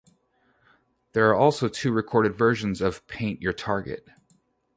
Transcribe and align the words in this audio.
There 1.11 1.29
are 1.29 1.35
also 1.35 1.67
two 1.67 1.91
recorded 1.91 2.35
versions 2.35 2.81
of 2.81 3.05
"Paint 3.05 3.39
Your 3.39 3.53
Target". 3.53 4.09